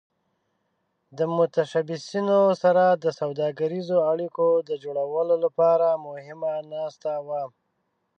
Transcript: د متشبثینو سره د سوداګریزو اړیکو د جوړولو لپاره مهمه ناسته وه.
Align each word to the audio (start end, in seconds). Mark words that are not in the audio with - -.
د 1.17 1.19
متشبثینو 1.37 2.39
سره 2.63 2.83
د 3.03 3.05
سوداګریزو 3.19 3.97
اړیکو 4.11 4.45
د 4.69 4.71
جوړولو 4.83 5.35
لپاره 5.45 5.87
مهمه 6.07 6.51
ناسته 6.73 7.11
وه. 7.27 7.43